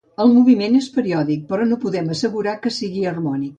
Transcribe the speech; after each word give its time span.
El 0.23 0.31
moviment 0.37 0.77
és 0.79 0.87
periòdic, 0.95 1.45
però 1.53 1.69
no 1.73 1.79
podem 1.85 2.11
assegurar 2.17 2.59
que 2.67 2.75
sigui 2.81 3.09
harmònic. 3.15 3.49